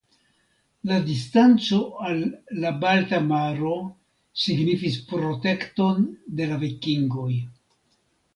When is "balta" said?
2.85-3.19